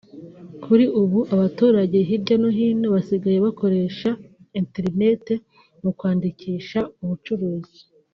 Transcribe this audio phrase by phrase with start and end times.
[0.63, 4.09] Kuri ubu abaturage hirya no hino basigaye bakoresha
[4.59, 5.33] interineti
[5.83, 7.79] mu kwandikisha ubucuruzi